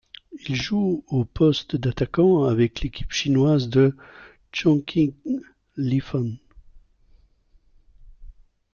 [0.49, 3.95] Il joue au poste d'attaquant avec l'équipe chinoise de
[4.51, 5.13] Chongqing
[5.77, 6.37] Lifan.